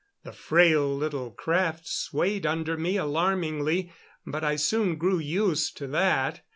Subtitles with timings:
[0.23, 3.93] The frail little craft swayed under me alarmingly,
[4.25, 6.41] but I soon grew used to that.